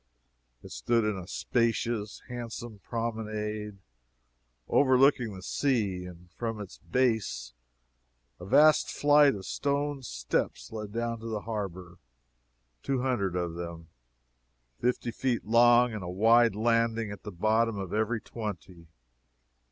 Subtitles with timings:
[0.63, 3.77] It stood in a spacious, handsome promenade,
[4.67, 7.53] overlooking the sea, and from its base
[8.39, 11.99] a vast flight of stone steps led down to the harbor
[12.81, 13.89] two hundred of them,
[14.79, 18.87] fifty feet long, and a wide landing at the bottom of every twenty.